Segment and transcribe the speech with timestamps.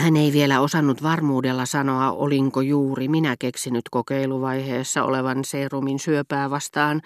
[0.00, 7.00] Hän ei vielä osannut varmuudella sanoa, olinko juuri minä keksinyt kokeiluvaiheessa olevan serumin syöpää vastaan,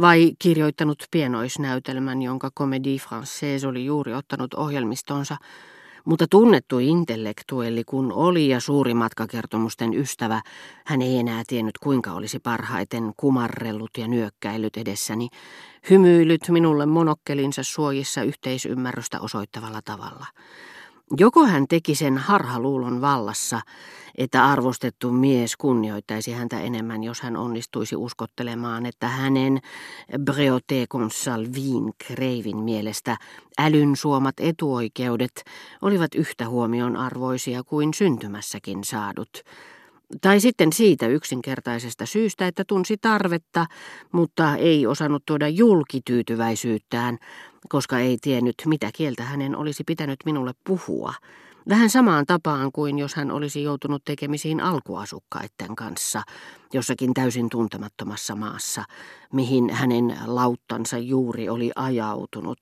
[0.00, 5.36] vai kirjoittanut pienoisnäytelmän, jonka Comédie Française oli juuri ottanut ohjelmistonsa,
[6.04, 10.42] mutta tunnettu intellektuelli kun oli ja suuri matkakertomusten ystävä,
[10.86, 15.28] hän ei enää tiennyt kuinka olisi parhaiten kumarrellut ja nyökkäillyt edessäni,
[15.90, 20.26] hymyilyt minulle monokkelinsa suojissa yhteisymmärrystä osoittavalla tavalla.
[21.10, 23.60] Joko hän teki sen harhaluulon vallassa,
[24.18, 29.60] että arvostettu mies kunnioittaisi häntä enemmän, jos hän onnistuisi uskottelemaan, että hänen
[30.24, 33.16] Breote Consalvin kreivin mielestä
[33.58, 35.44] älyn suomat etuoikeudet
[35.82, 39.42] olivat yhtä huomion arvoisia kuin syntymässäkin saadut.
[40.20, 43.66] Tai sitten siitä yksinkertaisesta syystä, että tunsi tarvetta,
[44.12, 47.18] mutta ei osannut tuoda julkityytyväisyyttään,
[47.68, 51.14] koska ei tiennyt, mitä kieltä hänen olisi pitänyt minulle puhua.
[51.68, 56.22] Vähän samaan tapaan kuin jos hän olisi joutunut tekemisiin alkuasukkaiden kanssa
[56.72, 58.84] jossakin täysin tuntemattomassa maassa,
[59.32, 62.58] mihin hänen lauttansa juuri oli ajautunut,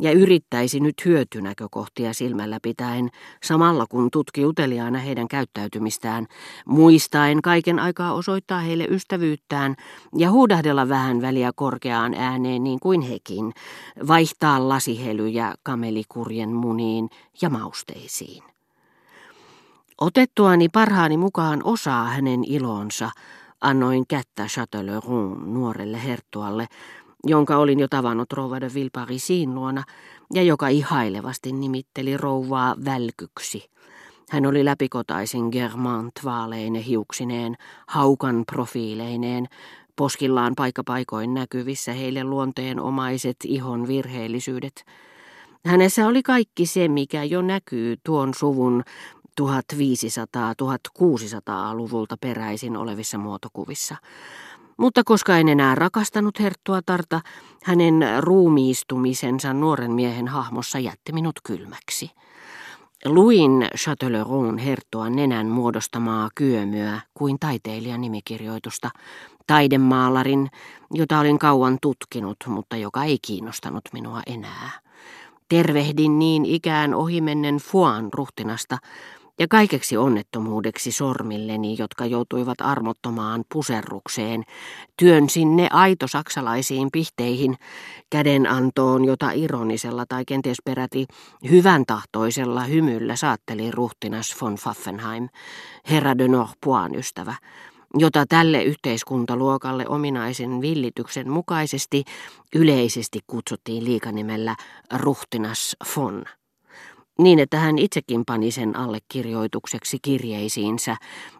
[0.00, 3.08] ja yrittäisi nyt hyötynäkökohtia silmällä pitäen,
[3.42, 6.26] samalla kun tutki uteliaana heidän käyttäytymistään,
[6.66, 9.74] muistaen kaiken aikaa osoittaa heille ystävyyttään
[10.16, 13.52] ja huudahdella vähän väliä korkeaan ääneen niin kuin hekin,
[14.08, 17.08] vaihtaa lasihelyjä kamelikurjen muniin
[17.42, 18.53] ja mausteisiin.
[20.00, 23.10] Otettuani parhaani mukaan osaa hänen ilonsa,
[23.60, 26.66] annoin kättä Châtelleraun nuorelle herttualle,
[27.26, 29.82] jonka olin jo tavannut rouva de Villeparisin luona,
[30.32, 33.70] ja joka ihailevasti nimitteli rouvaa välkyksi.
[34.30, 37.56] Hän oli läpikotaisin Germant vaaleine hiuksineen,
[37.86, 39.46] haukan profiileineen,
[39.96, 44.84] poskillaan paikkapaikoin näkyvissä heille luonteen omaiset ihon virheellisyydet.
[45.66, 48.82] Hänessä oli kaikki se, mikä jo näkyy tuon suvun
[49.40, 53.96] 1500-1600-luvulta peräisin olevissa muotokuvissa.
[54.76, 56.38] Mutta koska en enää rakastanut
[56.86, 57.20] Tarta,
[57.64, 62.10] hänen ruumiistumisensa nuoren miehen hahmossa jätti minut kylmäksi.
[63.04, 68.90] Luin Châtelleraun herttua nenän muodostamaa kyömyä kuin taiteilijan nimikirjoitusta,
[69.46, 70.50] taidemaalarin,
[70.90, 74.70] jota olin kauan tutkinut, mutta joka ei kiinnostanut minua enää.
[75.48, 78.78] Tervehdin niin ikään ohimennen Fuan ruhtinasta,
[79.38, 84.42] ja kaikeksi onnettomuudeksi sormilleni, jotka joutuivat armottomaan puserrukseen,
[84.98, 87.56] työn sinne aito saksalaisiin pihteihin,
[88.10, 91.06] kädenantoon, jota ironisella tai kenties peräti
[91.50, 95.28] hyvän tahtoisella hymyllä saatteli ruhtinas von Pfaffenheim,
[95.90, 97.34] herra de Norpoin ystävä,
[97.98, 102.04] jota tälle yhteiskuntaluokalle ominaisen villityksen mukaisesti
[102.54, 104.56] yleisesti kutsuttiin liikanimellä
[104.92, 106.24] ruhtinas von
[107.18, 110.96] niin että hän itsekin pani sen allekirjoitukseksi kirjeisiinsä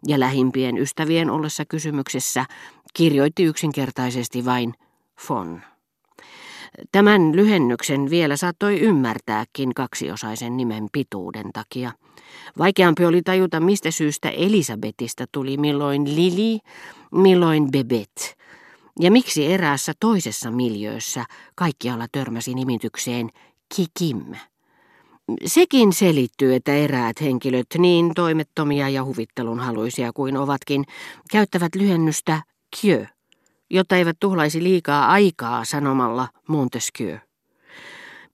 [0.06, 2.44] ja lähimpien ystävien ollessa kysymyksessä
[2.94, 4.74] kirjoitti yksinkertaisesti vain
[5.28, 5.62] von.
[6.92, 11.92] Tämän lyhennyksen vielä saattoi ymmärtääkin kaksiosaisen nimen pituuden takia.
[12.58, 16.58] Vaikeampi oli tajuta, mistä syystä Elisabetista tuli milloin Lili,
[17.12, 18.36] milloin Bebet,
[19.00, 21.24] ja miksi eräässä toisessa miljöössä
[21.54, 23.30] kaikkialla törmäsi nimitykseen
[23.76, 24.34] Kikim.
[25.46, 30.84] Sekin selittyy, että eräät henkilöt, niin toimettomia ja huvittelun haluisia kuin ovatkin,
[31.30, 32.42] käyttävät lyhennystä
[32.80, 33.06] Kieu,
[33.70, 37.18] jotta eivät tuhlaisi liikaa aikaa sanomalla Montesquieu.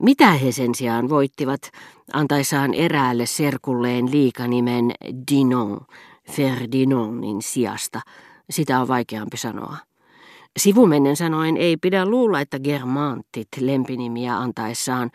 [0.03, 1.61] Mitä he sen sijaan voittivat,
[2.12, 4.93] antaissaan eräälle serkulleen liikanimen
[5.31, 5.81] Dinon,
[6.31, 8.01] Ferdinandin sijasta,
[8.51, 9.90] sitä on vaikeampi sanoa.
[10.59, 15.11] Sivumennen sanoen ei pidä luulla, että germantit lempinimiä antaessaan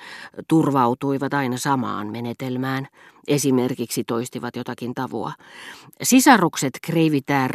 [0.48, 2.88] turvautuivat aina samaan menetelmään.
[3.28, 5.32] Esimerkiksi toistivat jotakin tavua.
[6.04, 7.52] Sisarukset Kreivitär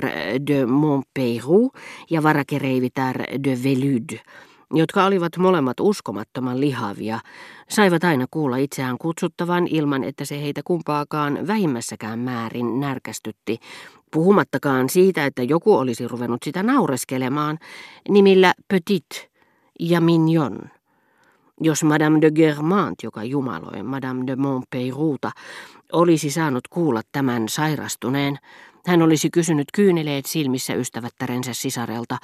[0.47, 1.79] de Montpeyroux
[2.11, 4.21] ja varakereivitär de Velude
[4.75, 7.19] jotka olivat molemmat uskomattoman lihavia,
[7.69, 13.59] saivat aina kuulla itseään kutsuttavan ilman, että se heitä kumpaakaan vähimmässäkään määrin närkästytti,
[14.11, 17.59] puhumattakaan siitä, että joku olisi ruvennut sitä naureskelemaan
[18.09, 19.31] nimillä Petit
[19.81, 20.59] ja Mignon.
[21.61, 25.31] Jos Madame de Germant, joka jumaloi Madame de Montpeyrouta,
[25.93, 28.39] olisi saanut kuulla tämän sairastuneen,
[28.87, 32.19] hän olisi kysynyt kyyneleet silmissä ystävättärensä sisarelta,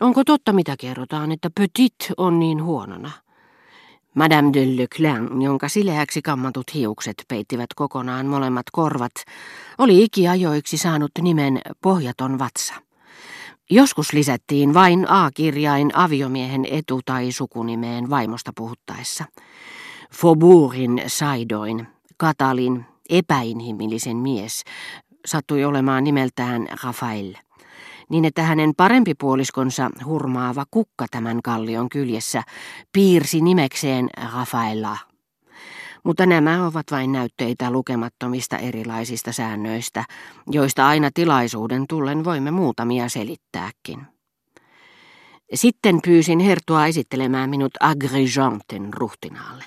[0.00, 3.10] onko totta mitä kerrotaan, että Petit on niin huonona.
[4.14, 9.12] Madame de Leclerc, jonka sileäksi kammatut hiukset peittivät kokonaan molemmat korvat,
[9.78, 12.74] oli ikiajoiksi saanut nimen Pohjaton vatsa.
[13.70, 19.24] Joskus lisättiin vain A-kirjain aviomiehen etu- tai sukunimeen vaimosta puhuttaessa.
[20.14, 21.86] Faubourgin Saidoin,
[22.16, 24.64] Katalin, epäinhimillisen mies
[25.26, 27.34] sattui olemaan nimeltään Rafael,
[28.12, 32.42] niin että hänen parempi puoliskonsa hurmaava kukka tämän kallion kyljessä
[32.92, 34.98] piirsi nimekseen Rafaela.
[36.04, 40.04] Mutta nämä ovat vain näytteitä lukemattomista erilaisista säännöistä,
[40.50, 44.06] joista aina tilaisuuden tullen voimme muutamia selittääkin.
[45.54, 49.64] Sitten pyysin Hertua esittelemään minut Agrijanten ruhtinaalle.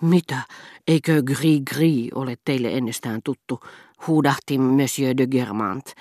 [0.00, 0.42] Mitä,
[0.88, 3.60] eikö Gris Gris ole teille ennestään tuttu,
[4.06, 5.92] huudahti Monsieur de Germant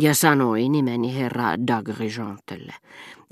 [0.00, 2.74] ja sanoi nimeni herra d'Agrigentelle.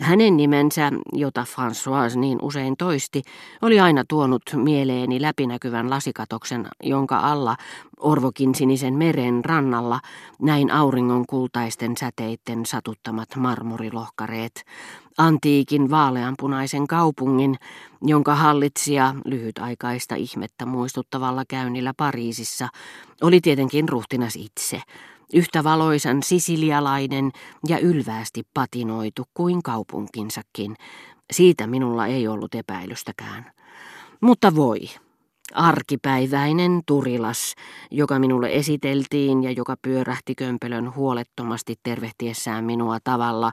[0.00, 3.22] Hänen nimensä, jota François niin usein toisti,
[3.62, 7.56] oli aina tuonut mieleeni läpinäkyvän lasikatoksen, jonka alla
[8.00, 10.00] Orvokin sinisen meren rannalla
[10.42, 14.64] näin auringon kultaisten säteitten satuttamat marmorilohkareet,
[15.20, 17.56] antiikin vaaleanpunaisen kaupungin,
[18.02, 22.68] jonka hallitsija lyhytaikaista ihmettä muistuttavalla käynnillä Pariisissa
[23.22, 24.82] oli tietenkin ruhtinas itse,
[25.34, 27.30] yhtä valoisan sisilialainen
[27.68, 30.76] ja ylväästi patinoitu kuin kaupunkinsakin.
[31.32, 33.52] Siitä minulla ei ollut epäilystäkään.
[34.20, 34.80] Mutta voi,
[35.54, 37.54] Arkipäiväinen turilas,
[37.90, 43.52] joka minulle esiteltiin ja joka pyörähti kömpelön huolettomasti tervehtiessään minua tavalla,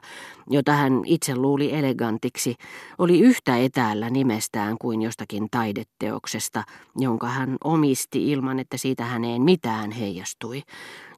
[0.50, 2.54] jota hän itse luuli elegantiksi,
[2.98, 6.64] oli yhtä etäällä nimestään kuin jostakin taideteoksesta,
[6.96, 10.62] jonka hän omisti ilman, että siitä häneen mitään heijastui,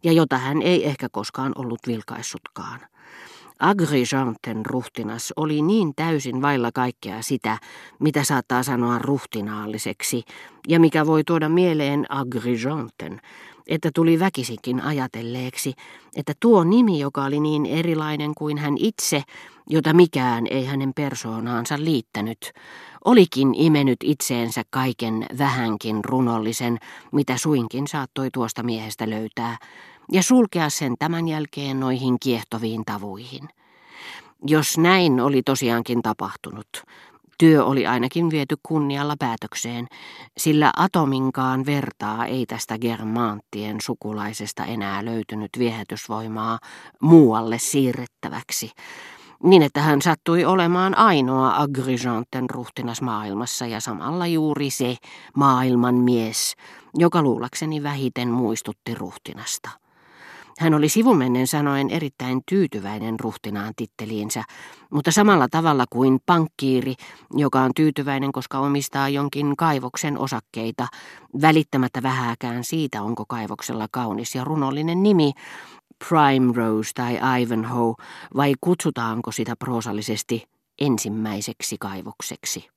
[0.04, 2.89] ja jota hän ei ehkä koskaan ollut vilkaissutkaan.
[3.60, 7.58] Agrijanten ruhtinas oli niin täysin vailla kaikkea sitä,
[7.98, 10.22] mitä saattaa sanoa ruhtinaalliseksi,
[10.68, 13.20] ja mikä voi tuoda mieleen Agrijanten,
[13.66, 15.74] että tuli väkisinkin ajatelleeksi,
[16.16, 19.22] että tuo nimi, joka oli niin erilainen kuin hän itse,
[19.70, 22.52] jota mikään ei hänen persoonaansa liittänyt,
[23.04, 26.78] olikin imenyt itseensä kaiken vähänkin runollisen,
[27.12, 29.56] mitä suinkin saattoi tuosta miehestä löytää,
[30.12, 33.48] ja sulkea sen tämän jälkeen noihin kiehtoviin tavuihin.
[34.46, 36.66] Jos näin oli tosiaankin tapahtunut,
[37.38, 39.86] työ oli ainakin viety kunnialla päätökseen,
[40.38, 46.58] sillä atominkaan vertaa ei tästä Germanttien sukulaisesta enää löytynyt viehätysvoimaa
[47.02, 48.70] muualle siirrettäväksi,
[49.42, 54.96] niin että hän sattui olemaan ainoa Agrijanten ruhtinas maailmassa ja samalla juuri se
[55.36, 56.54] maailman mies,
[56.94, 59.79] joka luulakseni vähiten muistutti ruhtinasta.
[60.60, 64.44] Hän oli sivumennen sanoen erittäin tyytyväinen ruhtinaan titteliinsä,
[64.90, 66.94] mutta samalla tavalla kuin pankkiiri,
[67.34, 70.86] joka on tyytyväinen, koska omistaa jonkin kaivoksen osakkeita,
[71.40, 75.32] välittämättä vähääkään siitä, onko kaivoksella kaunis ja runollinen nimi,
[76.08, 77.94] Prime Rose tai Ivanhoe,
[78.36, 80.44] vai kutsutaanko sitä proosallisesti
[80.80, 82.68] ensimmäiseksi kaivokseksi.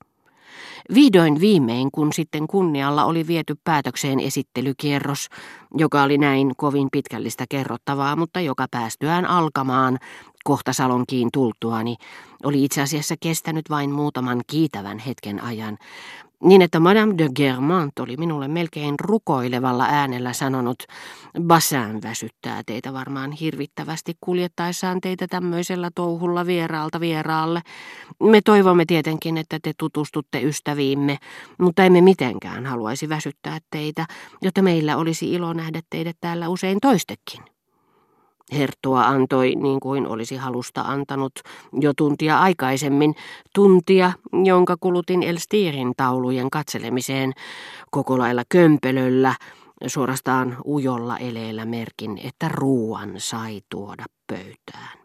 [0.94, 5.28] Vihdoin viimein, kun sitten kunnialla oli viety päätökseen esittelykierros,
[5.74, 9.98] joka oli näin kovin pitkällistä kerrottavaa, mutta joka päästyään alkamaan
[10.44, 11.96] kohta Salonkiin tultuani,
[12.44, 15.78] oli itse asiassa kestänyt vain muutaman kiitävän hetken ajan,
[16.42, 20.82] niin että Madame de Germant oli minulle melkein rukoilevalla äänellä sanonut,
[21.42, 27.62] Bassin väsyttää teitä varmaan hirvittävästi kuljettaessaan teitä tämmöisellä touhulla vieraalta vieraalle.
[28.22, 31.18] Me toivomme tietenkin, että te tutustutte ystäviimme,
[31.58, 34.06] mutta emme mitenkään haluaisi väsyttää teitä,
[34.42, 37.53] jotta meillä olisi ilo nähdä teidät täällä usein toistekin.
[38.54, 41.32] Herttua antoi, niin kuin olisi halusta antanut
[41.80, 43.14] jo tuntia aikaisemmin,
[43.54, 44.12] tuntia,
[44.44, 47.32] jonka kulutin Elstirin taulujen katselemiseen
[47.90, 49.34] koko lailla kömpelöllä,
[49.86, 54.90] suorastaan ujolla eleellä merkin, että ruuan sai tuoda pöytään.